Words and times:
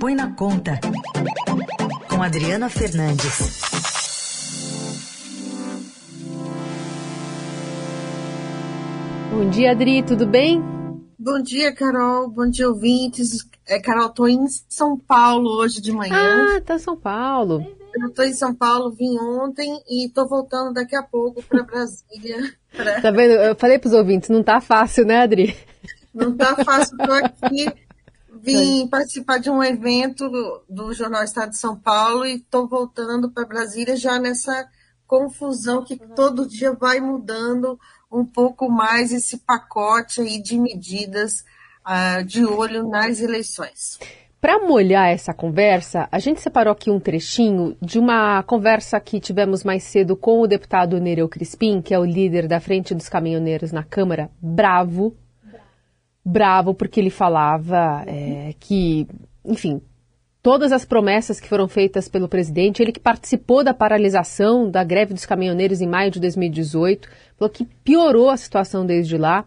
Põe 0.00 0.14
na 0.14 0.32
Conta, 0.32 0.78
com 2.08 2.22
Adriana 2.22 2.68
Fernandes. 2.68 3.60
Bom 9.32 9.50
dia, 9.50 9.72
Adri, 9.72 10.04
tudo 10.04 10.24
bem? 10.24 10.62
Bom 11.18 11.42
dia, 11.42 11.74
Carol. 11.74 12.30
Bom 12.30 12.48
dia, 12.48 12.68
ouvintes. 12.68 13.44
É, 13.66 13.80
Carol, 13.80 14.10
tô 14.10 14.28
em 14.28 14.46
São 14.68 14.96
Paulo 14.96 15.50
hoje 15.58 15.80
de 15.80 15.90
manhã. 15.90 16.14
Ah, 16.14 16.60
tá 16.60 16.76
em 16.76 16.78
São 16.78 16.96
Paulo. 16.96 17.66
Eu 18.00 18.10
tô 18.14 18.22
em 18.22 18.32
São 18.32 18.54
Paulo, 18.54 18.92
vim 18.92 19.18
ontem 19.18 19.82
e 19.90 20.08
tô 20.10 20.28
voltando 20.28 20.72
daqui 20.74 20.94
a 20.94 21.02
pouco 21.02 21.42
para 21.42 21.64
Brasília. 21.64 22.38
Pra... 22.70 23.00
Tá 23.00 23.10
vendo? 23.10 23.32
Eu 23.32 23.56
falei 23.56 23.78
pros 23.78 23.94
ouvintes, 23.94 24.28
não 24.28 24.44
tá 24.44 24.60
fácil, 24.60 25.04
né, 25.04 25.22
Adri? 25.22 25.56
Não 26.14 26.36
tá 26.36 26.54
fácil, 26.64 26.96
tô 26.98 27.12
aqui. 27.12 27.66
Vim 28.40 28.86
participar 28.88 29.38
de 29.38 29.50
um 29.50 29.62
evento 29.62 30.30
do 30.68 30.92
Jornal 30.92 31.24
Estado 31.24 31.50
de 31.50 31.58
São 31.58 31.76
Paulo 31.76 32.26
e 32.26 32.38
tô 32.38 32.66
voltando 32.66 33.30
para 33.30 33.44
Brasília 33.44 33.96
já 33.96 34.18
nessa 34.18 34.68
confusão 35.06 35.82
que 35.82 35.96
todo 36.14 36.46
dia 36.46 36.72
vai 36.72 37.00
mudando 37.00 37.78
um 38.12 38.24
pouco 38.24 38.70
mais 38.70 39.12
esse 39.12 39.38
pacote 39.38 40.20
aí 40.20 40.40
de 40.40 40.58
medidas 40.58 41.44
uh, 41.86 42.22
de 42.24 42.44
olho 42.44 42.88
nas 42.88 43.20
eleições. 43.20 43.98
Para 44.40 44.60
molhar 44.60 45.08
essa 45.08 45.34
conversa, 45.34 46.08
a 46.12 46.20
gente 46.20 46.40
separou 46.40 46.72
aqui 46.72 46.90
um 46.90 47.00
trechinho 47.00 47.76
de 47.82 47.98
uma 47.98 48.40
conversa 48.44 49.00
que 49.00 49.18
tivemos 49.18 49.64
mais 49.64 49.82
cedo 49.82 50.16
com 50.16 50.40
o 50.40 50.46
deputado 50.46 51.00
Nereu 51.00 51.28
Crispim, 51.28 51.82
que 51.82 51.92
é 51.92 51.98
o 51.98 52.04
líder 52.04 52.46
da 52.46 52.60
Frente 52.60 52.94
dos 52.94 53.08
Caminhoneiros 53.08 53.72
na 53.72 53.82
Câmara, 53.82 54.30
bravo, 54.40 55.16
bravo 56.28 56.74
porque 56.74 57.00
ele 57.00 57.10
falava 57.10 58.04
é, 58.06 58.52
que, 58.60 59.06
enfim, 59.44 59.80
todas 60.42 60.72
as 60.72 60.84
promessas 60.84 61.40
que 61.40 61.48
foram 61.48 61.68
feitas 61.68 62.08
pelo 62.08 62.28
presidente, 62.28 62.82
ele 62.82 62.92
que 62.92 63.00
participou 63.00 63.64
da 63.64 63.74
paralisação 63.74 64.70
da 64.70 64.84
greve 64.84 65.14
dos 65.14 65.26
caminhoneiros 65.26 65.80
em 65.80 65.88
maio 65.88 66.10
de 66.10 66.20
2018, 66.20 67.08
falou 67.36 67.52
que 67.52 67.64
piorou 67.84 68.30
a 68.30 68.36
situação 68.36 68.86
desde 68.86 69.16
lá 69.16 69.44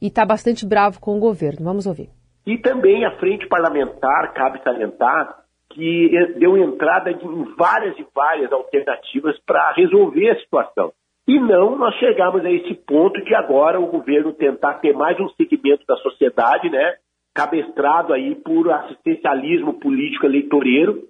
e 0.00 0.06
está 0.06 0.24
bastante 0.24 0.66
bravo 0.66 1.00
com 1.00 1.16
o 1.16 1.20
governo. 1.20 1.64
Vamos 1.64 1.86
ouvir. 1.86 2.08
E 2.46 2.56
também 2.58 3.04
a 3.04 3.16
frente 3.18 3.46
parlamentar, 3.46 4.32
cabe 4.32 4.62
salientar, 4.62 5.40
que 5.72 6.10
deu 6.38 6.56
entrada 6.56 7.10
em 7.10 7.44
várias 7.56 7.96
e 7.98 8.06
várias 8.14 8.50
alternativas 8.50 9.38
para 9.46 9.72
resolver 9.72 10.30
a 10.30 10.40
situação. 10.40 10.92
E 11.30 11.38
não 11.38 11.76
nós 11.76 11.94
chegamos 12.00 12.44
a 12.44 12.50
esse 12.50 12.74
ponto 12.74 13.22
que 13.22 13.32
agora 13.36 13.78
o 13.78 13.86
governo 13.86 14.32
tentar 14.32 14.80
ter 14.80 14.92
mais 14.92 15.16
um 15.20 15.28
segmento 15.28 15.86
da 15.86 15.94
sociedade, 15.98 16.68
né, 16.68 16.96
cabestrado 17.32 18.12
aí 18.12 18.34
por 18.34 18.68
assistencialismo 18.68 19.74
político 19.74 20.26
eleitoreiro, 20.26 21.04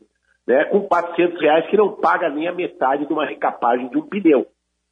né, 0.46 0.66
com 0.66 0.82
400 0.82 1.40
reais 1.40 1.66
que 1.70 1.76
não 1.78 1.92
paga 1.92 2.28
nem 2.28 2.46
a 2.46 2.52
metade 2.52 3.06
de 3.06 3.12
uma 3.14 3.24
recapagem 3.24 3.88
de 3.88 3.96
um 3.96 4.02
pneu. 4.02 4.46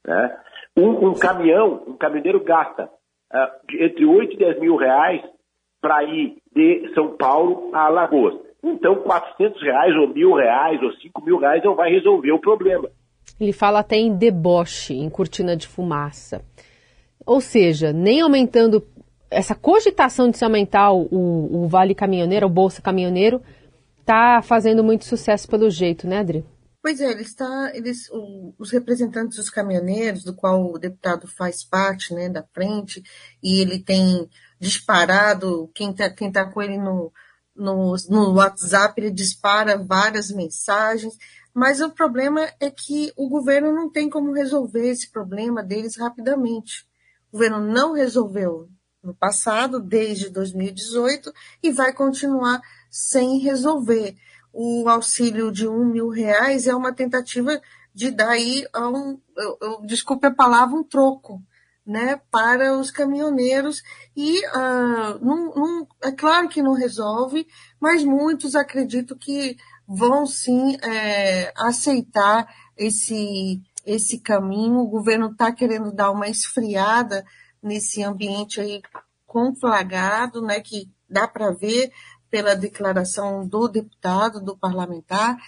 Né. 0.07 0.39
Um, 0.75 1.09
um 1.09 1.13
caminhão, 1.13 1.85
um 1.87 1.99
caminhoneiro 1.99 2.43
gasta 2.43 2.85
uh, 2.85 3.75
entre 3.85 4.07
8 4.07 4.33
e 4.33 4.39
10 4.39 4.61
mil 4.61 4.77
reais 4.77 5.21
para 5.79 6.05
ir 6.05 6.39
de 6.57 6.91
São 6.95 7.19
Paulo 7.19 7.69
a 7.75 7.81
Alagoas. 7.81 8.35
Então, 8.65 8.95
400 9.03 9.61
reais 9.61 9.95
ou 9.95 10.09
mil 10.09 10.33
reais 10.33 10.83
ou 10.83 10.91
5 10.91 11.23
mil 11.23 11.37
reais 11.37 11.63
não 11.63 11.75
vai 11.75 11.91
resolver 11.91 12.33
o 12.33 12.41
problema. 12.41 12.89
Ele 13.41 13.53
fala 13.53 13.81
até 13.81 13.97
em 13.97 14.17
deboche, 14.17 14.95
em 14.95 15.09
cortina 15.09 15.57
de 15.57 15.67
fumaça. 15.67 16.43
Ou 17.25 17.41
seja, 17.41 17.93
nem 17.93 18.21
aumentando 18.21 18.87
essa 19.31 19.55
cogitação 19.55 20.31
de 20.31 20.39
se 20.39 20.45
aumentar 20.45 20.93
o, 20.93 21.65
o 21.65 21.69
Vale 21.69 21.95
Caminhoneiro, 21.95 22.47
o 22.47 22.51
Bolsa 22.51 22.81
Caminhoneiro, 22.81 23.43
está 24.01 24.41
fazendo 24.43 24.83
muito 24.83 25.05
sucesso 25.05 25.47
pelo 25.47 25.71
jeito, 25.71 26.07
né, 26.07 26.19
Adri? 26.19 26.45
Pois 26.83 27.01
é, 27.01 27.11
ele 27.11 27.23
está, 27.23 27.71
eles, 27.75 28.09
o, 28.11 28.55
os 28.59 28.71
representantes 28.71 29.37
dos 29.37 29.51
caminhoneiros, 29.51 30.25
do 30.25 30.35
qual 30.35 30.73
o 30.73 30.79
deputado 30.79 31.27
faz 31.27 31.63
parte, 31.63 32.15
né, 32.15 32.29
da 32.29 32.43
frente, 32.55 33.03
e 33.43 33.61
ele 33.61 33.79
tem 33.81 34.29
disparado, 34.59 35.71
quem 35.75 35.91
está 35.91 36.09
quem 36.09 36.33
tá 36.33 36.47
com 36.47 36.63
ele 36.63 36.79
no, 36.79 37.13
no, 37.55 37.95
no 38.09 38.33
WhatsApp, 38.35 38.99
ele 38.99 39.11
dispara 39.11 39.77
várias 39.77 40.31
mensagens, 40.31 41.15
mas 41.59 41.81
o 41.81 41.91
problema 41.91 42.49
é 42.61 42.71
que 42.71 43.13
o 43.17 43.29
governo 43.29 43.73
não 43.73 43.91
tem 43.91 44.09
como 44.09 44.33
resolver 44.33 44.89
esse 44.89 45.11
problema 45.11 45.61
deles 45.61 45.97
rapidamente. 45.99 46.87
O 47.31 47.33
governo 47.33 47.61
não 47.61 47.95
resolveu 47.95 48.69
no 49.03 49.13
passado, 49.13 49.81
desde 49.81 50.31
2018, 50.31 51.33
e 51.61 51.73
vai 51.73 51.93
continuar 51.93 52.63
sem 52.89 53.41
resolver. 53.41 54.15
O 54.53 54.89
auxílio 54.89 55.51
de 55.51 55.67
um 55.67 55.85
mil 55.85 56.09
reais 56.11 56.69
é 56.69 56.75
uma 56.77 56.95
tentativa 56.95 57.61
de 57.93 58.13
dar 58.13 58.31
aí, 58.31 58.65
um, 58.77 59.19
eu, 59.37 59.59
eu, 59.61 59.81
desculpe 59.85 60.29
a 60.29 60.35
palavra, 60.35 60.77
um 60.77 60.85
troco 60.85 61.43
né, 61.85 62.21
para 62.31 62.79
os 62.79 62.93
caminhoneiros 62.93 63.83
e 64.17 64.47
uh, 64.47 65.19
não, 65.21 65.55
não, 65.57 65.89
é 66.05 66.13
claro 66.13 66.49
que 66.49 66.63
não 66.63 66.75
resolve, 66.75 67.49
mas 67.81 68.05
muitos 68.05 68.55
acredito 68.55 69.17
que 69.17 69.57
vão 69.89 70.27
sim 70.27 70.77
é, 70.83 71.51
aceitar 71.57 72.47
esse, 72.77 73.63
esse 73.87 74.19
caminho. 74.19 74.81
O 74.81 74.89
governo 74.89 75.31
está 75.31 75.51
querendo 75.51 75.91
dar 75.91 76.11
uma 76.11 76.29
esfriada 76.29 77.25
nesse 77.63 78.03
ambiente 78.03 78.61
aí 78.61 78.83
conflagrado, 79.27 80.43
né, 80.43 80.61
que 80.61 80.91
dá 81.09 81.27
para 81.27 81.51
ver 81.51 81.91
pela 82.31 82.55
declaração 82.55 83.47
do 83.47 83.67
deputado, 83.67 84.41
do 84.41 84.57
parlamentar, 84.57 85.39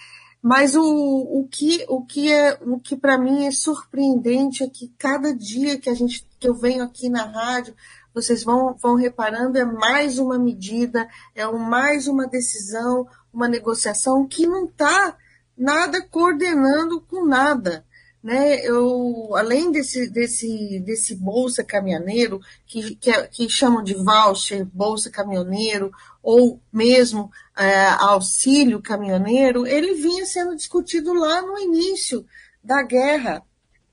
mas 0.41 0.75
o, 0.75 0.83
o 0.83 1.47
que, 1.47 1.85
o 1.87 2.03
que, 2.03 2.31
é, 2.31 2.57
o 2.61 2.79
que 2.79 2.95
para 2.95 3.17
mim 3.17 3.45
é 3.45 3.51
surpreendente 3.51 4.63
é 4.63 4.67
que 4.67 4.91
cada 4.97 5.35
dia 5.35 5.79
que 5.79 5.89
a 5.89 5.93
gente 5.93 6.25
que 6.39 6.49
eu 6.49 6.55
venho 6.55 6.83
aqui 6.83 7.07
na 7.07 7.23
rádio, 7.23 7.75
vocês 8.11 8.43
vão, 8.43 8.73
vão 8.73 8.95
reparando, 8.95 9.57
é 9.59 9.63
mais 9.63 10.17
uma 10.17 10.39
medida, 10.39 11.07
é 11.35 11.45
mais 11.45 12.07
uma 12.07 12.27
decisão, 12.27 13.07
uma 13.33 13.47
negociação 13.47 14.27
que 14.27 14.45
não 14.45 14.65
está 14.65 15.15
nada 15.57 16.01
coordenando 16.01 17.01
com 17.01 17.25
nada. 17.25 17.85
Né, 18.23 18.63
eu, 18.63 19.35
além 19.35 19.71
desse, 19.71 20.07
desse, 20.07 20.79
desse 20.85 21.15
bolsa 21.15 21.63
caminhoneiro, 21.63 22.39
que, 22.67 22.95
que, 22.95 23.09
é, 23.09 23.25
que 23.25 23.49
chamam 23.49 23.83
de 23.83 23.95
voucher, 23.95 24.63
bolsa 24.63 25.09
caminhoneiro, 25.09 25.91
ou 26.21 26.61
mesmo 26.71 27.31
é, 27.57 27.87
auxílio 27.87 28.79
caminhoneiro, 28.79 29.65
ele 29.65 29.95
vinha 29.95 30.23
sendo 30.27 30.55
discutido 30.55 31.13
lá 31.13 31.41
no 31.41 31.57
início 31.57 32.23
da 32.63 32.83
guerra, 32.83 33.41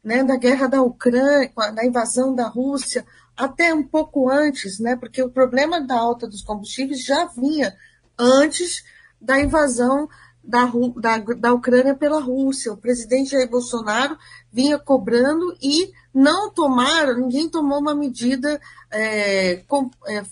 né, 0.04 0.22
da 0.22 0.36
guerra 0.36 0.66
da 0.66 0.82
Ucrânia, 0.82 1.50
da 1.74 1.86
invasão 1.86 2.34
da 2.34 2.48
Rússia, 2.48 3.06
até 3.34 3.72
um 3.72 3.82
pouco 3.82 4.28
antes, 4.28 4.78
né, 4.78 4.94
porque 4.94 5.22
o 5.22 5.30
problema 5.30 5.80
da 5.80 5.94
alta 5.94 6.26
dos 6.26 6.42
combustíveis 6.42 7.02
já 7.02 7.24
vinha 7.26 7.74
antes 8.18 8.84
da 9.20 9.40
invasão 9.40 10.08
da, 10.42 10.64
da, 10.96 11.18
da 11.18 11.52
Ucrânia 11.52 11.94
pela 11.94 12.20
Rússia. 12.20 12.72
O 12.72 12.76
presidente 12.76 13.30
Jair 13.30 13.50
Bolsonaro 13.50 14.16
vinha 14.50 14.78
cobrando 14.78 15.56
e 15.60 15.92
não 16.14 16.50
tomaram, 16.50 17.18
ninguém 17.18 17.48
tomou 17.48 17.78
uma 17.78 17.94
medida 17.94 18.60
é, 18.90 19.56
com, 19.68 19.90
é, 20.06 20.22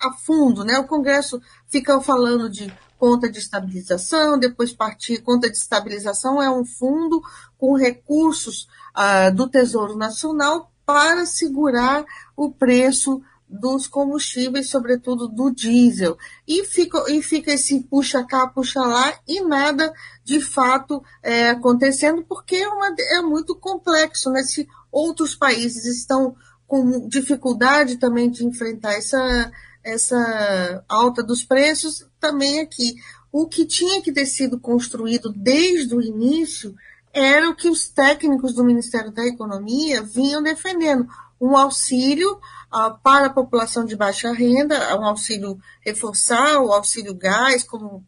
a 0.00 0.12
fundo. 0.12 0.64
Né? 0.64 0.78
O 0.78 0.86
Congresso 0.86 1.40
fica 1.68 2.00
falando 2.00 2.48
de 2.48 2.72
conta 2.98 3.30
de 3.30 3.38
estabilização, 3.38 4.38
depois 4.38 4.72
partir, 4.72 5.20
conta 5.20 5.50
de 5.50 5.56
estabilização 5.56 6.42
é 6.42 6.50
um 6.50 6.64
fundo 6.64 7.20
com 7.58 7.76
recursos 7.76 8.66
ah, 8.94 9.28
do 9.28 9.48
Tesouro 9.48 9.96
Nacional 9.96 10.72
para 10.86 11.26
segurar 11.26 12.04
o 12.34 12.50
preço 12.50 13.20
dos 13.48 13.86
combustíveis, 13.86 14.68
sobretudo 14.68 15.28
do 15.28 15.50
diesel. 15.50 16.18
E 16.46 16.64
fica, 16.64 17.04
e 17.10 17.22
fica 17.22 17.52
esse 17.52 17.80
puxa 17.84 18.24
cá, 18.24 18.46
puxa 18.46 18.80
lá, 18.80 19.14
e 19.26 19.40
nada 19.42 19.92
de 20.24 20.40
fato 20.40 21.02
é, 21.22 21.50
acontecendo, 21.50 22.24
porque 22.24 22.56
é, 22.56 22.68
uma, 22.68 22.94
é 23.18 23.22
muito 23.22 23.54
complexo. 23.54 24.30
Né? 24.30 24.42
Se 24.42 24.66
outros 24.90 25.34
países 25.34 25.86
estão 25.86 26.34
com 26.66 27.08
dificuldade 27.08 27.96
também 27.96 28.28
de 28.28 28.44
enfrentar 28.44 28.94
essa, 28.94 29.52
essa 29.84 30.84
alta 30.88 31.22
dos 31.22 31.44
preços, 31.44 32.06
também 32.18 32.60
aqui. 32.60 32.96
O 33.30 33.46
que 33.46 33.64
tinha 33.64 34.02
que 34.02 34.12
ter 34.12 34.26
sido 34.26 34.58
construído 34.58 35.32
desde 35.32 35.94
o 35.94 36.02
início 36.02 36.74
era 37.12 37.48
o 37.48 37.54
que 37.54 37.68
os 37.68 37.88
técnicos 37.88 38.54
do 38.54 38.64
Ministério 38.64 39.10
da 39.10 39.24
Economia 39.24 40.02
vinham 40.02 40.42
defendendo, 40.42 41.08
um 41.40 41.56
auxílio 41.56 42.32
uh, 42.34 42.98
para 43.02 43.26
a 43.26 43.32
população 43.32 43.84
de 43.84 43.96
baixa 43.96 44.32
renda, 44.32 44.98
um 44.98 45.04
auxílio 45.04 45.58
reforçar, 45.80 46.58
o 46.58 46.72
auxílio 46.72 47.14
gás, 47.14 47.62
como 47.62 48.04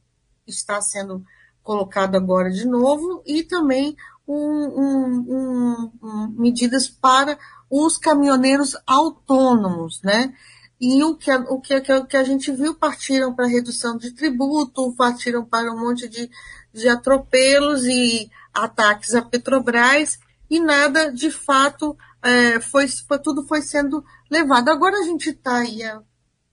está 0.47 0.81
sendo 0.81 1.25
colocado 1.63 2.17
agora 2.17 2.51
de 2.51 2.67
novo, 2.67 3.23
e 3.27 3.43
também 3.43 3.97
um, 4.27 5.93
um, 6.03 6.35
medidas 6.37 6.89
para 6.89 7.39
os 7.71 7.99
caminhoneiros 7.99 8.77
autônomos, 8.87 10.01
né? 10.03 10.33
e 10.81 11.03
o 11.03 11.17
que, 11.17 11.31
o 11.33 11.61
que, 11.61 11.75
o 11.75 12.07
que 12.07 12.17
a 12.17 12.23
gente 12.23 12.53
viu 12.53 12.75
partiram 12.75 13.35
para 13.35 13.47
redução 13.47 13.97
de 13.97 14.13
tributo, 14.13 14.95
partiram 14.95 15.45
para 15.45 15.73
um 15.73 15.81
monte 15.81 16.09
de, 16.09 16.31
de 16.73 16.89
atropelos 16.89 17.85
e 17.85 18.31
ataques 18.55 19.15
à 19.15 19.23
Petrobras, 19.23 20.19
e 20.49 20.61
nada 20.61 21.13
de 21.13 21.31
fato 21.31 21.97
é, 22.23 22.61
foi, 22.61 22.87
tudo 23.23 23.47
foi 23.47 23.63
sendo 23.63 24.05
levado. 24.31 24.69
Agora 24.69 24.99
a 24.99 25.05
gente 25.05 25.31
está 25.31 25.59
aí 25.59 25.83
há 25.83 26.03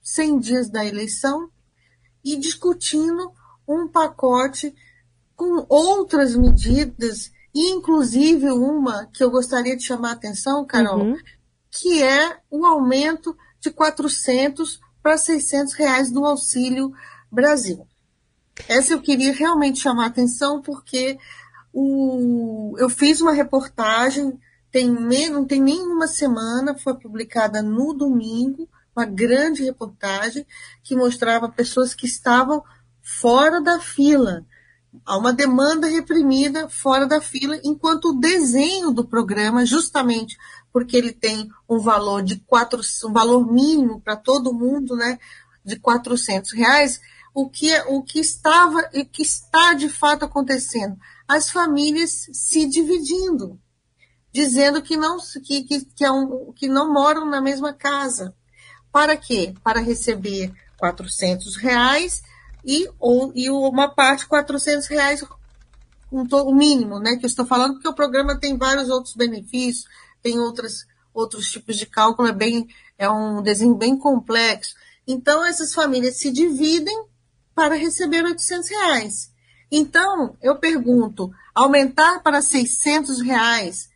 100 0.02 0.38
dias 0.38 0.70
da 0.70 0.84
eleição 0.84 1.50
e 2.24 2.36
discutindo 2.36 3.32
um 3.66 3.88
pacote 3.88 4.74
com 5.34 5.66
outras 5.68 6.34
medidas, 6.36 7.30
inclusive 7.54 8.50
uma 8.50 9.06
que 9.06 9.22
eu 9.22 9.30
gostaria 9.30 9.76
de 9.76 9.84
chamar 9.84 10.10
a 10.10 10.14
atenção, 10.14 10.64
Carol, 10.64 11.00
uhum. 11.00 11.16
que 11.70 12.02
é 12.02 12.38
o 12.50 12.64
aumento 12.64 13.36
de 13.60 13.70
400 13.70 14.80
para 15.02 15.18
600 15.18 15.74
reais 15.74 16.10
do 16.10 16.24
Auxílio 16.24 16.92
Brasil. 17.30 17.86
Essa 18.68 18.94
eu 18.94 19.00
queria 19.00 19.32
realmente 19.32 19.80
chamar 19.80 20.04
a 20.04 20.08
atenção 20.08 20.62
porque 20.62 21.18
o, 21.72 22.74
eu 22.78 22.88
fiz 22.88 23.20
uma 23.20 23.32
reportagem, 23.32 24.38
tem, 24.76 25.30
não 25.30 25.46
tem 25.46 25.62
nenhuma 25.62 26.06
semana, 26.06 26.76
foi 26.76 26.94
publicada 26.94 27.62
no 27.62 27.94
domingo, 27.94 28.68
uma 28.94 29.06
grande 29.06 29.64
reportagem 29.64 30.46
que 30.82 30.94
mostrava 30.94 31.48
pessoas 31.48 31.94
que 31.94 32.04
estavam 32.04 32.62
fora 33.00 33.58
da 33.58 33.80
fila. 33.80 34.44
Há 35.06 35.16
uma 35.16 35.32
demanda 35.32 35.86
reprimida 35.86 36.68
fora 36.68 37.06
da 37.06 37.22
fila, 37.22 37.58
enquanto 37.64 38.10
o 38.10 38.20
desenho 38.20 38.90
do 38.90 39.06
programa, 39.06 39.64
justamente 39.64 40.36
porque 40.70 40.94
ele 40.94 41.12
tem 41.12 41.48
um 41.66 41.78
valor 41.78 42.22
de 42.22 42.36
quatro, 42.40 42.82
um 43.06 43.12
valor 43.14 43.50
mínimo 43.50 43.98
para 44.02 44.14
todo 44.14 44.52
mundo, 44.52 44.94
né, 44.94 45.18
de 45.64 45.76
400 45.76 46.52
reais, 46.52 47.00
o 47.32 47.48
que, 47.48 47.74
o 47.88 48.02
que 48.02 48.20
estava 48.20 48.90
e 48.92 49.06
que 49.06 49.22
está 49.22 49.72
de 49.72 49.88
fato 49.88 50.26
acontecendo? 50.26 50.98
As 51.26 51.50
famílias 51.50 52.28
se 52.30 52.66
dividindo, 52.66 53.58
dizendo 54.36 54.82
que 54.82 54.98
não, 54.98 55.16
que, 55.42 55.62
que, 55.62 55.84
que, 55.86 56.04
é 56.04 56.12
um, 56.12 56.52
que 56.52 56.68
não 56.68 56.92
moram 56.92 57.24
na 57.24 57.40
mesma 57.40 57.72
casa. 57.72 58.34
Para 58.92 59.16
quê? 59.16 59.54
Para 59.64 59.80
receber 59.80 60.52
400 60.76 61.56
reais 61.56 62.22
e, 62.62 62.86
ou, 63.00 63.32
e 63.34 63.48
uma 63.48 63.88
parte 63.88 64.26
400 64.26 64.86
reais, 64.88 65.24
um, 66.12 66.22
o 66.22 66.54
mínimo, 66.54 66.98
né? 66.98 67.16
Que 67.16 67.24
eu 67.24 67.28
estou 67.28 67.46
falando, 67.46 67.74
porque 67.74 67.88
o 67.88 67.94
programa 67.94 68.38
tem 68.38 68.58
vários 68.58 68.90
outros 68.90 69.14
benefícios, 69.14 69.86
tem 70.22 70.38
outras, 70.38 70.86
outros 71.14 71.50
tipos 71.50 71.76
de 71.76 71.86
cálculo, 71.86 72.28
é, 72.28 72.32
bem, 72.32 72.68
é 72.98 73.08
um 73.08 73.40
desenho 73.40 73.74
bem 73.74 73.96
complexo. 73.96 74.74
Então, 75.08 75.46
essas 75.46 75.72
famílias 75.72 76.18
se 76.18 76.30
dividem 76.30 77.06
para 77.54 77.74
receber 77.74 78.22
800 78.22 78.68
reais. 78.68 79.32
Então, 79.72 80.36
eu 80.42 80.56
pergunto, 80.56 81.32
aumentar 81.54 82.22
para 82.22 82.42
600 82.42 83.22
reais 83.22 83.88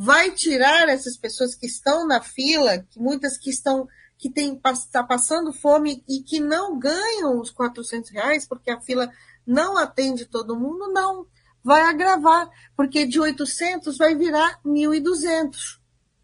vai 0.00 0.30
tirar 0.30 0.88
essas 0.88 1.16
pessoas 1.16 1.56
que 1.56 1.66
estão 1.66 2.06
na 2.06 2.22
fila, 2.22 2.78
que 2.78 3.00
muitas 3.00 3.36
que 3.36 3.50
estão 3.50 3.88
que 4.16 4.32
está 4.72 5.02
passando 5.02 5.52
fome 5.52 6.04
e 6.08 6.22
que 6.22 6.40
não 6.40 6.78
ganham 6.78 7.40
os 7.40 7.50
400 7.50 8.10
reais, 8.10 8.46
porque 8.46 8.70
a 8.70 8.80
fila 8.80 9.10
não 9.46 9.76
atende 9.76 10.24
todo 10.24 10.58
mundo, 10.58 10.92
não. 10.92 11.26
Vai 11.64 11.82
agravar, 11.82 12.48
porque 12.76 13.06
de 13.06 13.20
800 13.20 13.96
vai 13.96 14.14
virar 14.16 14.60
1.200. 14.64 15.78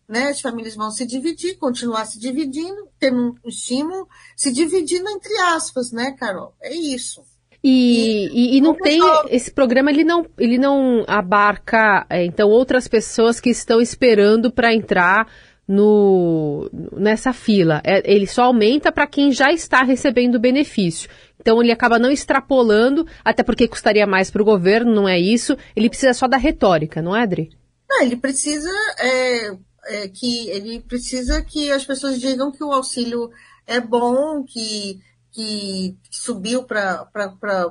Né? 0.08 0.28
As 0.28 0.40
famílias 0.40 0.74
vão 0.74 0.90
se 0.90 1.06
dividir, 1.06 1.56
continuar 1.56 2.04
se 2.06 2.18
dividindo, 2.18 2.88
tendo 2.98 3.36
um 3.44 3.48
estímulo, 3.48 4.08
se 4.36 4.52
dividindo 4.52 5.08
entre 5.08 5.36
aspas, 5.38 5.92
né, 5.92 6.12
Carol? 6.12 6.54
É 6.60 6.74
isso. 6.74 7.24
E, 7.66 8.28
e, 8.30 8.58
e, 8.58 8.60
não 8.60 8.74
tem 8.74 9.00
esse 9.30 9.50
programa 9.50 9.90
ele 9.90 10.04
não 10.04 10.26
ele 10.38 10.58
não 10.58 11.02
abarca 11.06 12.04
é, 12.10 12.22
então 12.22 12.50
outras 12.50 12.86
pessoas 12.86 13.40
que 13.40 13.48
estão 13.48 13.80
esperando 13.80 14.52
para 14.52 14.74
entrar 14.74 15.26
no, 15.66 16.68
nessa 16.92 17.32
fila. 17.32 17.80
É, 17.82 18.02
ele 18.04 18.26
só 18.26 18.44
aumenta 18.44 18.92
para 18.92 19.06
quem 19.06 19.32
já 19.32 19.50
está 19.50 19.82
recebendo 19.82 20.34
o 20.34 20.40
benefício. 20.40 21.08
Então 21.40 21.62
ele 21.62 21.72
acaba 21.72 21.98
não 21.98 22.10
extrapolando, 22.10 23.06
até 23.24 23.42
porque 23.42 23.68
custaria 23.68 24.06
mais 24.06 24.30
para 24.30 24.42
o 24.42 24.44
governo, 24.44 24.94
não 24.94 25.08
é 25.08 25.18
isso. 25.18 25.56
Ele 25.74 25.88
precisa 25.88 26.12
só 26.12 26.28
da 26.28 26.36
retórica, 26.36 27.02
não 27.02 27.16
é, 27.16 27.22
Adri? 27.22 27.50
Não, 27.88 28.02
ele 28.02 28.16
precisa 28.16 28.70
é, 28.98 29.50
é, 29.86 30.08
que 30.08 30.48
ele 30.48 30.80
precisa 30.80 31.42
que 31.42 31.70
as 31.70 31.84
pessoas 31.84 32.20
digam 32.20 32.50
que 32.50 32.64
o 32.64 32.72
auxílio 32.72 33.30
é 33.66 33.80
bom, 33.80 34.42
que 34.44 35.00
que 35.34 35.98
subiu 36.08 36.62
para 36.62 37.08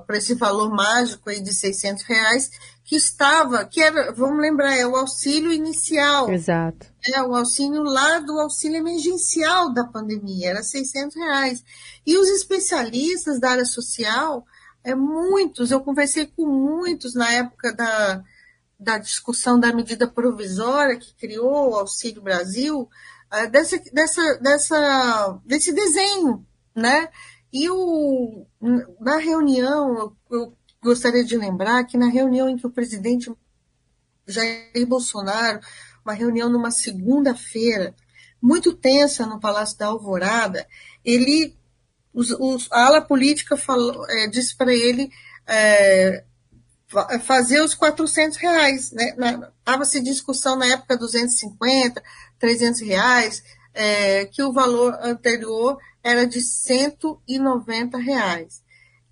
esse 0.10 0.36
valor 0.36 0.70
mágico 0.70 1.30
aí 1.30 1.40
de 1.40 1.54
600 1.54 2.04
reais, 2.04 2.52
que 2.84 2.98
estava, 2.98 3.64
que 3.64 3.82
era, 3.82 4.12
vamos 4.12 4.42
lembrar, 4.42 4.76
é 4.76 4.86
o 4.86 4.98
auxílio 4.98 5.54
inicial. 5.54 6.30
Exato. 6.30 6.86
É 7.14 7.24
o 7.24 7.34
auxílio 7.34 7.82
lá 7.82 8.20
do 8.20 8.38
auxílio 8.38 8.76
emergencial 8.76 9.74
da 9.74 9.86
pandemia, 9.86 10.50
era 10.50 10.62
600 10.62 11.16
reais. 11.16 11.64
E 12.06 12.18
os 12.18 12.28
especialistas 12.28 13.40
da 13.40 13.52
área 13.52 13.66
social, 13.66 14.46
é 14.84 14.94
muitos, 14.94 15.72
eu 15.72 15.80
conversei 15.80 16.26
com 16.26 16.46
muitos 16.46 17.16
na 17.16 17.32
época 17.32 17.74
da, 17.74 18.22
da 18.78 18.98
discussão 18.98 19.58
da 19.58 19.72
medida 19.74 20.06
provisória 20.06 20.98
que 20.98 21.16
criou 21.16 21.72
o 21.72 21.76
Auxílio 21.76 22.22
Brasil, 22.22 22.90
é, 23.32 23.48
dessa, 23.48 23.82
dessa, 23.94 24.34
dessa, 24.42 25.40
desse 25.46 25.72
desenho, 25.72 26.46
né? 26.76 27.08
E 27.54 27.70
o, 27.70 28.48
na 29.00 29.18
reunião, 29.18 30.16
eu 30.32 30.58
gostaria 30.82 31.24
de 31.24 31.38
lembrar 31.38 31.84
que 31.84 31.98
na 31.98 32.08
reunião 32.08 32.50
em 32.50 32.58
que 32.58 32.66
o 32.66 32.72
presidente 32.72 33.32
Jair 34.28 34.88
Bolsonaro, 34.88 35.60
uma 36.04 36.14
reunião 36.14 36.50
numa 36.50 36.72
segunda-feira, 36.72 37.96
muito 38.42 38.74
tensa 38.74 39.28
no 39.28 39.40
Palácio 39.40 39.78
da 39.78 39.86
Alvorada, 39.86 40.68
ele, 41.06 41.56
os, 42.12 42.32
os, 42.32 42.68
a 42.72 42.88
ala 42.88 43.02
política 43.02 43.56
falou, 43.56 44.04
é, 44.10 44.28
disse 44.28 44.58
para 44.58 44.74
ele 44.74 45.12
é, 45.46 46.24
fazer 47.22 47.62
os 47.62 47.76
400 47.76 48.38
reais. 48.40 48.92
Estava-se 49.60 50.00
né? 50.00 50.04
discussão 50.04 50.56
na 50.56 50.66
época 50.66 50.98
250, 50.98 52.02
300 52.40 52.82
reais, 52.82 53.44
é, 53.76 54.26
que 54.26 54.42
o 54.42 54.52
valor 54.52 54.98
anterior 55.02 55.78
era 56.04 56.28
de 56.28 56.42
190 56.42 57.98
reais. 57.98 58.62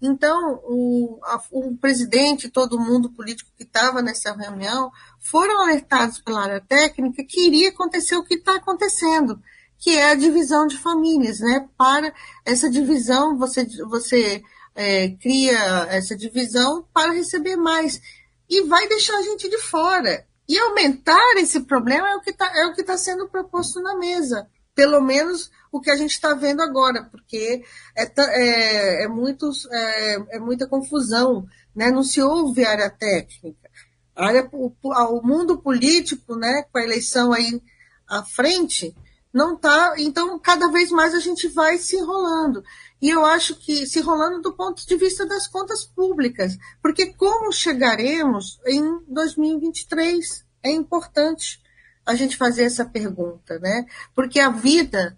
Então, 0.02 0.60
o, 0.64 1.20
a, 1.24 1.42
o 1.52 1.78
presidente 1.78 2.50
todo 2.50 2.80
mundo 2.80 3.12
político 3.12 3.52
que 3.56 3.64
estava 3.64 4.02
nessa 4.02 4.36
reunião 4.36 4.92
foram 5.19 5.62
alertados 5.62 6.19
pela 6.19 6.42
área 6.42 6.60
técnica 6.60 7.24
que 7.24 7.48
iria 7.48 7.69
acontecer 7.69 8.16
o 8.16 8.24
que 8.24 8.33
está 8.33 8.56
acontecendo, 8.56 9.40
que 9.78 9.92
é 9.92 10.10
a 10.10 10.16
divisão 10.16 10.66
de 10.66 10.78
famílias, 10.78 11.40
né? 11.40 11.69
Para 11.78 12.12
essa 12.44 12.69
divisão, 12.69 13.38
você, 13.38 13.64
você 13.88 14.42
é, 14.74 15.10
cria 15.10 15.60
essa 15.90 16.16
divisão 16.16 16.83
para 16.92 17.14
receber 17.14 17.56
mais 17.56 18.02
e 18.50 18.64
vai 18.64 18.88
deixar 18.88 19.16
a 19.18 19.21
gente 19.21 19.48
de 19.50 19.57
fora. 19.60 20.26
E 20.50 20.57
aumentar 20.57 21.36
esse 21.38 21.62
problema 21.62 22.10
é 22.10 22.16
o 22.16 22.21
que 22.21 22.31
está 22.31 22.48
é 22.48 22.83
tá 22.83 22.98
sendo 22.98 23.30
proposto 23.30 23.80
na 23.81 23.95
mesa 23.98 24.50
pelo 24.73 25.01
menos 25.01 25.51
o 25.71 25.80
que 25.80 25.90
a 25.90 25.95
gente 25.95 26.11
está 26.11 26.33
vendo 26.33 26.61
agora, 26.61 27.04
porque 27.06 27.63
é, 27.95 28.04
é, 28.04 28.11
é, 28.18 29.04
é, 29.04 30.25
é, 30.35 30.40
muita 30.40 30.68
confusão, 30.68 31.45
né? 31.75 31.90
não 31.90 32.04
se 32.04 32.21
ouve 32.21 32.66
área 32.66 32.90
técnica. 32.90 33.69
A 34.16 34.28
área, 34.28 34.49
o, 34.51 34.73
o 34.83 35.21
mundo 35.25 35.57
político, 35.59 36.35
né, 36.35 36.63
com 36.63 36.78
a 36.78 36.83
eleição 36.83 37.31
aí 37.31 37.61
à 38.07 38.23
frente, 38.23 38.94
não 39.33 39.56
está. 39.56 39.95
Então, 39.97 40.37
cada 40.37 40.69
vez 40.69 40.92
mais 40.92 41.13
a 41.13 41.19
gente 41.19 41.47
vai 41.47 41.78
se 41.78 41.95
enrolando. 41.95 42.61
E 43.01 43.09
eu 43.09 43.25
acho 43.25 43.56
que 43.56 43.85
se 43.87 43.99
enrolando 43.99 44.42
do 44.42 44.54
ponto 44.54 44.85
de 44.85 44.95
vista 44.97 45.25
das 45.25 45.47
contas 45.47 45.85
públicas, 45.85 46.57
porque 46.81 47.13
como 47.13 47.51
chegaremos 47.51 48.59
em 48.68 48.99
2023 49.07 50.45
é 50.63 50.71
importante 50.71 51.60
a 52.06 52.16
gente 52.16 52.38
fazer 52.38 52.64
essa 52.64 52.86
pergunta, 52.86 53.60
né? 53.60 53.86
Porque 54.16 54.40
a 54.40 54.50
vida 54.50 55.18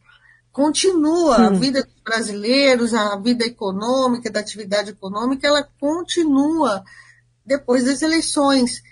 continua, 0.52 1.36
Sim. 1.38 1.44
a 1.44 1.50
vida 1.50 1.84
dos 1.84 2.02
brasileiros, 2.04 2.94
a 2.94 3.18
vida 3.18 3.46
econômica, 3.46 4.30
da 4.30 4.40
atividade 4.40 4.92
econômica, 4.92 5.48
ela 5.48 5.68
continua 5.80 6.84
depois 7.46 7.84
das 7.84 8.02
eleições. 8.02 8.84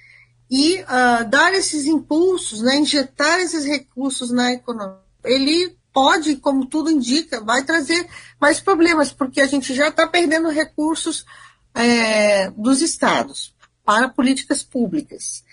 E 0.50 0.82
uh, 0.82 1.30
dar 1.30 1.54
esses 1.54 1.86
impulsos, 1.86 2.62
né, 2.62 2.76
injetar 2.78 3.40
esses 3.40 3.64
recursos 3.64 4.32
na 4.32 4.52
economia, 4.52 5.00
ele 5.24 5.78
pode, 5.94 6.36
como 6.38 6.66
tudo 6.66 6.90
indica, 6.90 7.40
vai 7.40 7.64
trazer 7.64 8.08
mais 8.40 8.60
problemas, 8.60 9.12
porque 9.12 9.40
a 9.40 9.48
gente 9.48 9.74
já 9.74 9.90
está 9.90 10.08
perdendo 10.08 10.50
recursos 10.50 11.26
é, 11.74 12.50
dos 12.52 12.82
estados 12.82 13.54
para 13.86 14.10
políticas 14.10 14.64
públicas 14.64 15.44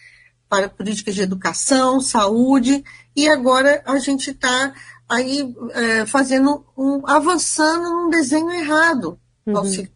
para 0.48 0.68
políticas 0.68 1.14
de 1.14 1.22
educação, 1.22 2.00
saúde, 2.00 2.84
e 3.14 3.28
agora 3.28 3.82
a 3.84 3.98
gente 3.98 4.30
está 4.30 4.72
aí 5.08 5.54
é, 5.72 6.06
fazendo 6.06 6.64
um, 6.76 7.06
avançando 7.06 7.82
num 7.82 8.10
desenho 8.10 8.50
errado 8.50 9.18
uhum. 9.46 9.86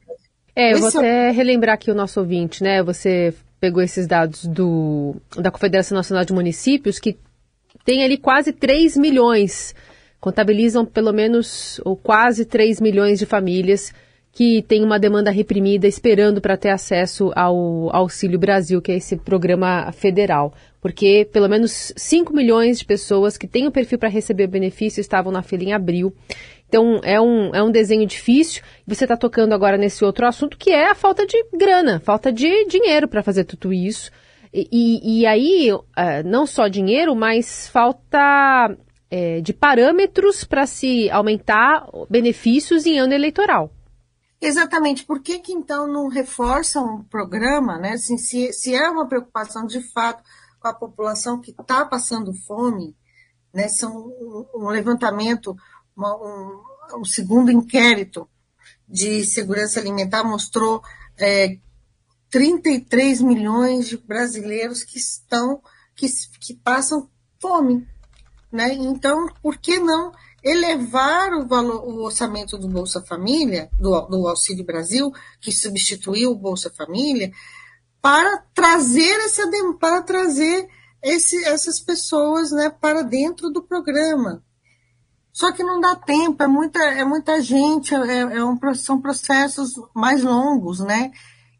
É, 0.54 0.75
eu 0.75 0.80
vou 0.80 0.88
até 0.88 1.30
relembrar 1.30 1.75
aqui 1.75 1.90
o 1.90 1.94
nosso 1.94 2.21
ouvinte, 2.21 2.62
né? 2.62 2.82
Você 2.82 3.35
pegou 3.59 3.82
esses 3.82 4.06
dados 4.06 4.44
do, 4.44 5.16
da 5.37 5.50
Confederação 5.50 5.97
Nacional 5.97 6.26
de 6.26 6.32
Municípios, 6.32 6.99
que 6.99 7.16
tem 7.87 8.04
ali 8.04 8.18
quase 8.18 8.52
3 8.52 8.99
milhões, 8.99 9.75
contabilizam 10.21 10.85
pelo 10.85 11.11
menos 11.11 11.80
ou 11.85 11.97
quase 11.97 12.44
3 12.44 12.80
milhões 12.82 13.18
de 13.18 13.25
famílias 13.25 13.94
que 14.33 14.62
têm 14.62 14.83
uma 14.83 14.99
demanda 14.99 15.31
reprimida 15.31 15.87
esperando 15.87 16.41
para 16.41 16.57
ter 16.57 16.71
acesso 16.71 17.31
ao 17.37 17.95
Auxílio 17.95 18.39
Brasil, 18.39 18.81
que 18.81 18.91
é 18.91 18.97
esse 18.97 19.17
programa 19.17 19.93
federal. 19.93 20.55
Porque 20.81 21.29
pelo 21.31 21.49
menos 21.49 21.93
5 21.97 22.35
milhões 22.35 22.79
de 22.79 22.87
pessoas 22.87 23.37
que 23.37 23.47
têm 23.47 23.67
o 23.67 23.71
perfil 23.71 23.99
para 23.99 24.09
receber 24.09 24.47
benefício 24.47 25.01
estavam 25.01 25.31
na 25.31 25.43
fila 25.43 25.65
em 25.65 25.73
abril. 25.75 26.15
Então 26.67 27.01
é 27.05 27.21
um, 27.21 27.55
é 27.55 27.62
um 27.62 27.71
desenho 27.71 28.07
difícil. 28.07 28.62
Você 28.87 29.05
está 29.05 29.17
tocando 29.19 29.53
agora 29.53 29.77
nesse 29.77 30.03
outro 30.03 30.27
assunto 30.27 30.57
que 30.57 30.71
é 30.71 30.91
a 30.91 30.95
falta 30.95 31.27
de 31.27 31.37
grana, 31.53 32.01
falta 32.01 32.33
de 32.33 32.65
dinheiro 32.65 33.07
para 33.07 33.23
fazer 33.23 33.45
tudo 33.45 33.73
isso. 33.73 34.11
E, 34.55 35.21
e 35.21 35.27
aí, 35.27 35.71
é, 35.97 36.23
não 36.23 36.47
só 36.47 36.69
dinheiro, 36.69 37.15
mas 37.15 37.69
falta 37.69 38.75
é, 39.11 39.41
de 39.41 39.53
parâmetros 39.53 40.45
para 40.45 40.67
se 40.67 41.11
aumentar 41.11 41.87
benefícios 42.11 42.85
em 42.85 42.99
ano 42.99 43.15
eleitoral. 43.15 43.71
Exatamente. 44.43 45.05
Por 45.05 45.23
que, 45.23 45.39
que 45.39 45.53
então 45.53 45.87
não 45.87 46.09
reforçam 46.09 46.97
o 46.97 47.05
programa, 47.05 47.79
né? 47.79 47.93
Assim, 47.93 48.19
se, 48.19 48.53
se 48.53 48.75
é 48.75 48.91
uma 48.91 49.07
preocupação 49.07 49.65
de 49.65 49.81
fato 49.93 50.21
com 50.59 50.67
a 50.67 50.75
população 50.75 51.41
que 51.41 51.53
está 51.53 51.85
passando 51.85 52.35
fome, 52.35 52.97
né? 53.55 53.69
São 53.69 53.97
um, 53.97 54.47
um 54.57 54.69
levantamento, 54.69 55.57
uma, 55.97 56.17
um, 56.17 56.61
um, 56.99 57.05
segundo 57.05 57.53
inquérito 57.53 58.29
de 58.89 59.25
segurança 59.25 59.79
alimentar 59.79 60.25
mostrou 60.25 60.83
é, 61.17 61.57
33 62.29 63.23
milhões 63.23 63.87
de 63.87 63.97
brasileiros 63.97 64.83
que 64.83 64.99
estão, 64.99 65.63
que, 65.95 66.09
que 66.41 66.55
passam 66.55 67.09
fome. 67.41 67.87
Né? 68.51 68.75
Então, 68.75 69.29
por 69.41 69.57
que 69.57 69.79
não 69.79 70.13
elevar 70.43 71.33
o, 71.35 71.47
valor, 71.47 71.85
o 71.85 72.03
orçamento 72.05 72.59
do 72.59 72.69
Bolsa 72.69 73.01
Família, 73.03 73.71
do, 73.79 74.01
do 74.03 74.27
Auxílio 74.27 74.65
Brasil, 74.65 75.13
que 75.41 75.53
substituiu 75.53 76.33
o 76.33 76.39
Bolsa 76.39 76.71
Família, 76.71 77.31
para 78.01 78.45
trazer 78.53 79.21
essa 79.21 79.49
para 79.79 80.03
trazer 80.03 80.69
esse, 81.03 81.45
essas 81.45 81.81
pessoas 81.81 82.51
né, 82.51 82.71
para 82.71 83.03
dentro 83.03 83.51
do 83.51 83.63
programa. 83.63 84.43
Só 85.33 85.53
que 85.53 85.63
não 85.63 85.81
dá 85.81 85.97
tempo, 85.97 86.43
é 86.43 86.47
muita, 86.47 86.79
é 86.81 87.05
muita 87.05 87.41
gente, 87.41 87.95
é, 87.95 88.19
é 88.19 88.45
um, 88.45 88.59
são 88.75 89.01
processos 89.01 89.73
mais 89.95 90.23
longos, 90.23 90.81
né? 90.81 91.11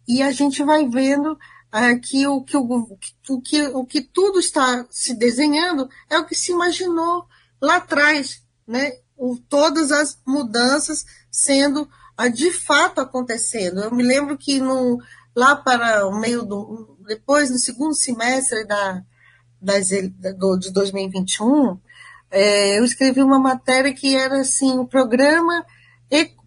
e 0.07 0.23
a 0.23 0.31
gente 0.31 0.62
vai 0.62 0.89
vendo 0.89 1.39
é, 1.73 1.97
que, 1.97 2.27
o, 2.27 2.43
que, 2.43 2.57
o, 2.57 2.99
o, 3.29 3.41
que, 3.41 3.62
o 3.69 3.87
que 3.87 4.01
tudo 4.03 4.39
está 4.39 4.87
se 4.91 5.15
desenhando 5.15 5.89
é 6.11 6.19
o 6.19 6.27
que 6.27 6.35
se 6.35 6.53
imaginou 6.53 7.25
lá 7.61 7.77
atrás, 7.77 8.43
né? 8.73 8.93
O, 9.17 9.37
todas 9.49 9.93
as 9.93 10.19
mudanças 10.26 11.05
sendo 11.31 11.88
a, 12.17 12.29
de 12.29 12.50
fato 12.50 13.00
acontecendo. 13.00 13.81
Eu 13.81 13.95
me 13.95 14.02
lembro 14.02 14.37
que 14.37 14.59
no, 14.59 14.99
lá 15.37 15.55
para 15.55 16.07
o 16.09 16.19
meio 16.19 16.43
do. 16.43 16.97
depois, 17.07 17.50
no 17.50 17.59
segundo 17.59 17.95
semestre 17.95 18.67
da, 18.67 19.02
das, 19.61 19.91
do, 20.38 20.57
de 20.57 20.73
2021, 20.73 21.79
é, 22.31 22.79
eu 22.79 22.85
escrevi 22.85 23.23
uma 23.23 23.38
matéria 23.38 23.93
que 23.95 24.17
era 24.17 24.41
assim: 24.41 24.79
o 24.79 24.87
programa 24.87 25.64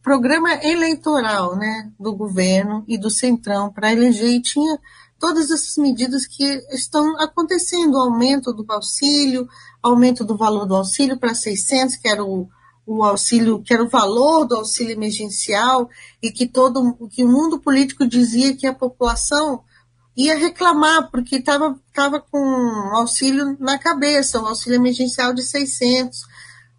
programa 0.06 0.54
eleitoral 0.64 1.56
né, 1.56 1.92
do 2.00 2.16
governo 2.16 2.86
e 2.88 2.96
do 2.96 3.10
Centrão 3.10 3.74
para 3.74 3.92
eleger 3.92 4.30
e 4.30 4.42
tinha 4.42 4.80
todas 5.26 5.50
essas 5.50 5.76
medidas 5.78 6.28
que 6.28 6.46
estão 6.70 7.20
acontecendo, 7.20 7.98
aumento 7.98 8.54
do 8.54 8.64
auxílio, 8.72 9.50
aumento 9.82 10.24
do 10.24 10.38
valor 10.38 10.68
do 10.68 10.76
auxílio 10.76 11.18
para 11.18 11.34
600, 11.34 11.96
que 11.96 12.08
era 12.08 12.24
o, 12.24 12.48
o 12.86 13.04
auxílio, 13.04 13.60
que 13.64 13.74
era 13.74 13.84
o 13.84 13.90
valor 13.90 14.46
do 14.46 14.56
auxílio 14.56 14.94
emergencial 14.94 15.90
e 16.22 16.32
que 16.32 16.46
todo 16.46 16.96
que 17.10 17.24
o 17.24 17.28
mundo 17.28 17.60
político 17.60 18.08
dizia 18.08 18.56
que 18.56 18.68
a 18.68 18.74
população 18.74 19.64
ia 20.16 20.38
reclamar 20.38 21.10
porque 21.10 21.38
estava 21.38 21.76
tava 21.92 22.20
com 22.20 22.38
auxílio 22.94 23.58
na 23.60 23.80
cabeça, 23.80 24.40
o 24.40 24.46
auxílio 24.46 24.76
emergencial 24.76 25.34
de 25.34 25.42
600, 25.42 26.20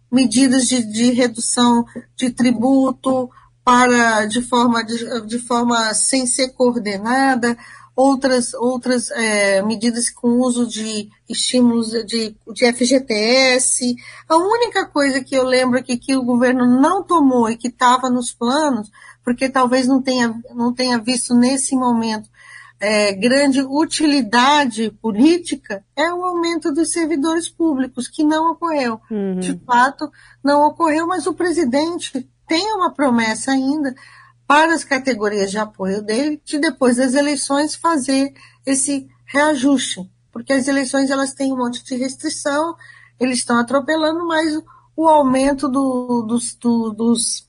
medidas 0.09 0.69
de, 0.69 0.85
de 0.85 1.11
redução 1.11 1.85
de 2.15 2.29
tributo 2.29 3.29
para 3.67 4.23
de 4.27 4.41
forma, 4.41 4.81
de, 4.81 5.27
de 5.27 5.39
forma 5.39 5.93
sem 5.93 6.25
ser 6.25 6.53
coordenada, 6.53 7.57
outras, 7.93 8.53
outras 8.53 9.11
é, 9.11 9.61
medidas 9.61 10.09
com 10.09 10.39
uso 10.39 10.65
de 10.65 11.09
estímulos 11.27 11.89
de, 12.05 12.33
de 12.53 12.73
FGTS. 12.73 13.93
A 14.29 14.37
única 14.37 14.85
coisa 14.85 15.21
que 15.21 15.35
eu 15.35 15.43
lembro 15.43 15.77
aqui 15.77 15.97
que 15.97 16.15
o 16.15 16.23
governo 16.23 16.65
não 16.79 17.03
tomou 17.03 17.49
e 17.49 17.57
que 17.57 17.67
estava 17.67 18.09
nos 18.09 18.33
planos, 18.33 18.89
porque 19.21 19.49
talvez 19.49 19.85
não 19.85 20.01
tenha, 20.01 20.33
não 20.55 20.73
tenha 20.73 20.97
visto 20.97 21.35
nesse 21.35 21.75
momento 21.75 22.29
é, 22.79 23.11
grande 23.11 23.61
utilidade 23.61 24.91
política 25.01 25.83
é 25.93 26.13
o 26.13 26.23
aumento 26.23 26.71
dos 26.71 26.91
servidores 26.91 27.49
públicos, 27.49 28.07
que 28.07 28.23
não 28.23 28.51
ocorreu. 28.51 29.01
Uhum. 29.11 29.39
De 29.39 29.59
fato, 29.65 30.09
não 30.41 30.65
ocorreu, 30.65 31.05
mas 31.05 31.27
o 31.27 31.33
presidente 31.33 32.29
tem 32.47 32.73
uma 32.73 32.93
promessa 32.93 33.51
ainda 33.51 33.93
para 34.47 34.73
as 34.73 34.83
categorias 34.83 35.51
de 35.51 35.57
apoio 35.57 36.01
dele, 36.01 36.41
de 36.45 36.57
depois 36.57 36.97
das 36.97 37.13
eleições 37.13 37.75
fazer 37.75 38.33
esse 38.65 39.07
reajuste, 39.25 40.09
porque 40.31 40.53
as 40.53 40.67
eleições 40.67 41.09
elas 41.09 41.33
têm 41.33 41.51
um 41.51 41.57
monte 41.57 41.83
de 41.83 41.95
restrição, 41.95 42.75
eles 43.19 43.39
estão 43.39 43.57
atropelando, 43.57 44.25
mas 44.25 44.57
o 44.95 45.07
aumento 45.07 45.67
do, 45.67 46.23
dos, 46.23 46.55
do, 46.55 46.91
dos, 46.91 47.47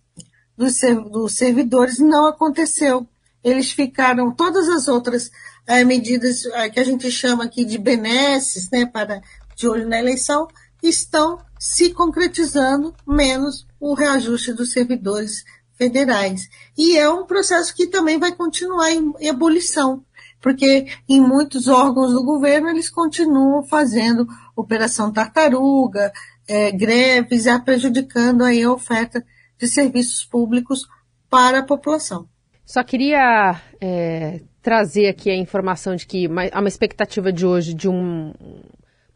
dos, 0.56 0.74
dos 1.10 1.32
servidores 1.34 1.98
não 1.98 2.26
aconteceu. 2.26 3.06
Eles 3.44 3.70
ficaram, 3.70 4.32
todas 4.32 4.68
as 4.68 4.88
outras 4.88 5.30
é, 5.66 5.84
medidas 5.84 6.44
é, 6.46 6.68
que 6.68 6.80
a 6.80 6.84
gente 6.84 7.10
chama 7.10 7.44
aqui 7.44 7.64
de 7.64 7.78
benesses, 7.78 8.68
né, 8.70 8.84
para, 8.84 9.22
de 9.54 9.68
olho 9.68 9.88
na 9.88 9.98
eleição, 9.98 10.48
estão 10.82 11.38
se 11.58 11.90
concretizando, 11.90 12.94
menos 13.06 13.66
o 13.80 13.94
reajuste 13.94 14.52
dos 14.52 14.72
servidores 14.72 15.44
federais. 15.74 16.48
E 16.76 16.96
é 16.98 17.08
um 17.08 17.24
processo 17.24 17.74
que 17.74 17.86
também 17.86 18.18
vai 18.18 18.32
continuar 18.32 18.90
em, 18.90 19.12
ebulição, 19.20 20.04
porque 20.40 20.86
em 21.08 21.20
muitos 21.20 21.68
órgãos 21.68 22.12
do 22.12 22.24
governo 22.24 22.68
eles 22.68 22.90
continuam 22.90 23.62
fazendo 23.62 24.26
operação 24.56 25.12
tartaruga, 25.12 26.12
é, 26.46 26.70
greves, 26.72 27.44
prejudicando 27.64 28.42
aí 28.42 28.62
a 28.62 28.72
oferta 28.72 29.24
de 29.58 29.66
serviços 29.66 30.24
públicos 30.24 30.86
para 31.28 31.60
a 31.60 31.64
população. 31.64 32.28
Só 32.64 32.82
queria 32.82 33.60
é, 33.80 34.40
trazer 34.62 35.08
aqui 35.08 35.30
a 35.30 35.36
informação 35.36 35.96
de 35.96 36.06
que 36.06 36.26
há 36.52 36.58
uma 36.58 36.68
expectativa 36.68 37.32
de 37.32 37.46
hoje 37.46 37.72
de 37.72 37.88
um, 37.88 38.32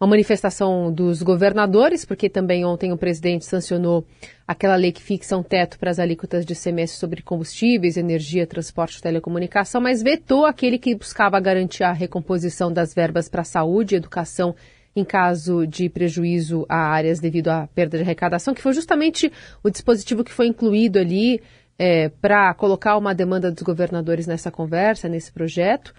uma 0.02 0.08
manifestação 0.08 0.92
dos 0.92 1.22
governadores, 1.22 2.04
porque 2.04 2.28
também 2.28 2.64
ontem 2.64 2.90
o 2.92 2.96
presidente 2.96 3.44
sancionou 3.44 4.04
aquela 4.44 4.74
lei 4.74 4.90
que 4.90 5.00
fixa 5.00 5.36
um 5.36 5.44
teto 5.44 5.78
para 5.78 5.92
as 5.92 6.00
alíquotas 6.00 6.44
de 6.44 6.56
semestre 6.56 6.98
sobre 6.98 7.22
combustíveis, 7.22 7.96
energia, 7.96 8.44
transporte 8.44 8.98
e 8.98 9.00
telecomunicação, 9.00 9.80
mas 9.80 10.02
vetou 10.02 10.44
aquele 10.44 10.76
que 10.76 10.96
buscava 10.96 11.38
garantir 11.38 11.84
a 11.84 11.92
recomposição 11.92 12.72
das 12.72 12.92
verbas 12.92 13.28
para 13.28 13.44
saúde 13.44 13.94
e 13.94 13.98
educação 13.98 14.56
em 14.94 15.04
caso 15.04 15.68
de 15.68 15.88
prejuízo 15.88 16.66
a 16.68 16.78
áreas 16.78 17.20
devido 17.20 17.48
à 17.48 17.68
perda 17.68 17.96
de 17.96 18.02
arrecadação, 18.02 18.54
que 18.54 18.60
foi 18.60 18.72
justamente 18.72 19.32
o 19.62 19.70
dispositivo 19.70 20.24
que 20.24 20.32
foi 20.32 20.48
incluído 20.48 20.98
ali 20.98 21.40
é, 21.78 22.08
para 22.08 22.52
colocar 22.54 22.96
uma 22.96 23.14
demanda 23.14 23.52
dos 23.52 23.62
governadores 23.62 24.26
nessa 24.26 24.50
conversa, 24.50 25.08
nesse 25.08 25.30
projeto. 25.30 25.94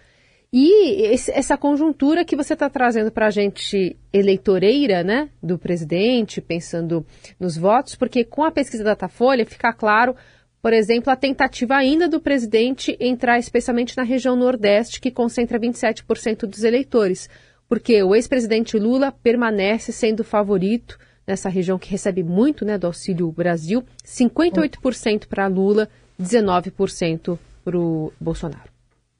E 0.55 1.01
esse, 1.11 1.31
essa 1.31 1.57
conjuntura 1.57 2.23
que 2.23 2.35
você 2.35 2.53
está 2.53 2.69
trazendo 2.69 3.11
para 3.11 3.25
a 3.25 3.31
gente 3.31 3.97
eleitoreira, 4.13 5.03
né, 5.03 5.27
do 5.41 5.57
presidente, 5.57 6.39
pensando 6.39 7.03
nos 7.39 7.57
votos, 7.57 7.95
porque 7.95 8.23
com 8.23 8.43
a 8.43 8.51
pesquisa 8.51 8.83
da 8.83 8.91
Datafolha 8.91 9.47
fica 9.47 9.73
claro, 9.73 10.15
por 10.61 10.71
exemplo, 10.71 11.11
a 11.11 11.15
tentativa 11.15 11.75
ainda 11.75 12.07
do 12.07 12.21
presidente 12.21 12.95
entrar 12.99 13.39
especialmente 13.39 13.97
na 13.97 14.03
região 14.03 14.35
Nordeste, 14.35 15.01
que 15.01 15.09
concentra 15.09 15.59
27% 15.59 16.45
dos 16.45 16.63
eleitores, 16.63 17.27
porque 17.67 18.03
o 18.03 18.13
ex-presidente 18.13 18.77
Lula 18.77 19.11
permanece 19.11 19.91
sendo 19.91 20.23
favorito 20.23 20.99
nessa 21.25 21.49
região 21.49 21.79
que 21.79 21.89
recebe 21.89 22.21
muito 22.21 22.63
né, 22.63 22.77
do 22.77 22.85
Auxílio 22.85 23.31
Brasil, 23.31 23.83
58% 24.05 25.25
para 25.25 25.47
Lula, 25.47 25.89
19% 26.21 27.39
para 27.65 27.75
o 27.75 28.13
Bolsonaro. 28.21 28.72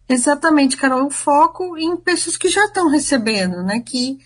Exatamente, 0.08 0.78
Carol. 0.78 1.08
O 1.08 1.12
foco 1.12 1.78
em 1.78 1.96
pessoas 1.98 2.38
que 2.38 2.50
já 2.50 2.66
estão 2.66 2.90
recebendo, 2.90 3.64
né? 3.64 3.80
Que 3.80 4.20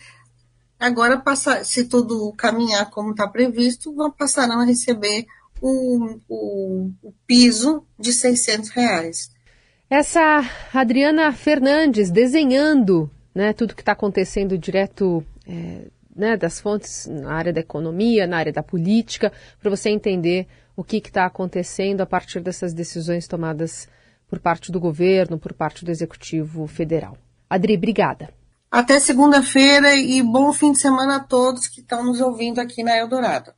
agora, 0.79 1.17
passa, 1.17 1.63
se 1.63 1.85
tudo 1.85 2.33
caminhar 2.37 2.89
como 2.89 3.11
está 3.11 3.27
previsto, 3.27 3.93
vão 3.93 4.11
passarão 4.11 4.61
a 4.61 4.65
receber 4.65 5.25
o, 5.61 6.19
o, 6.27 6.91
o 7.01 7.13
piso 7.25 7.85
de 7.99 8.13
600 8.13 8.69
reais. 8.69 9.31
Essa 9.89 10.43
Adriana 10.73 11.31
Fernandes 11.31 12.11
desenhando 12.11 13.09
né, 13.33 13.53
tudo 13.53 13.75
que 13.75 13.81
está 13.81 13.93
acontecendo 13.93 14.57
direto 14.57 15.23
é, 15.47 15.87
né, 16.13 16.35
das 16.35 16.59
fontes 16.59 17.05
na 17.07 17.31
área 17.31 17.53
da 17.53 17.61
economia, 17.61 18.27
na 18.27 18.37
área 18.37 18.51
da 18.51 18.63
política, 18.63 19.31
para 19.61 19.69
você 19.69 19.89
entender 19.89 20.47
o 20.75 20.83
que 20.83 20.97
está 20.97 21.25
acontecendo 21.25 22.01
a 22.01 22.05
partir 22.05 22.39
dessas 22.41 22.73
decisões 22.73 23.27
tomadas 23.27 23.87
por 24.27 24.39
parte 24.39 24.71
do 24.71 24.79
governo, 24.79 25.39
por 25.39 25.53
parte 25.53 25.85
do 25.85 25.91
Executivo 25.91 26.67
Federal. 26.67 27.17
Adri, 27.49 27.75
obrigada. 27.75 28.29
Até 28.69 28.99
segunda-feira 28.99 29.95
e 29.95 30.21
bom 30.21 30.51
fim 30.51 30.73
de 30.73 30.79
semana 30.79 31.15
a 31.15 31.19
todos 31.23 31.67
que 31.67 31.79
estão 31.79 32.03
nos 32.03 32.19
ouvindo 32.19 32.59
aqui 32.59 32.83
na 32.83 32.97
Eldorado. 32.97 33.53